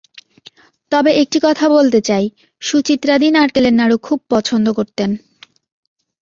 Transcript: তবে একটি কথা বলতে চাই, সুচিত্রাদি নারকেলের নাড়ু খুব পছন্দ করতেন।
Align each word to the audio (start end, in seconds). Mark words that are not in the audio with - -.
তবে 0.91 1.11
একটি 1.13 1.37
কথা 1.43 1.65
বলতে 1.69 1.99
চাই, 2.01 2.25
সুচিত্রাদি 2.61 3.27
নারকেলের 3.31 3.73
নাড়ু 3.73 3.97
খুব 3.97 4.19
পছন্দ 4.29 4.67
করতেন। 4.73 5.09